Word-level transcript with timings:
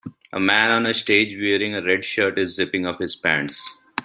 A 0.33 0.39
man 0.39 0.71
on 0.83 0.91
stage 0.95 1.37
wearing 1.39 1.75
a 1.75 1.83
red 1.83 2.03
shirt 2.03 2.39
is 2.39 2.55
zipping 2.55 2.87
up 2.87 2.99
his 2.99 3.15
pants. 3.15 3.63